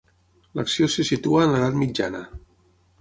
L'acció 0.59 0.87
se 0.93 1.05
situa 1.09 1.43
en 1.49 1.53
l'edat 1.57 1.77
mitjana. 1.83 2.23